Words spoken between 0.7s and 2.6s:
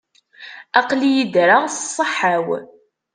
Aql-iyi ddreɣ, s ṣṣeḥḥa-w.